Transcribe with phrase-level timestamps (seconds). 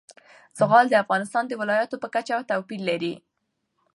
[0.59, 3.13] زغال د افغانستان د ولایاتو په کچه توپیر لري.